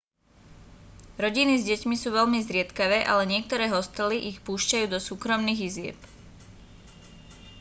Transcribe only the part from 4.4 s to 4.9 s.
púšťajú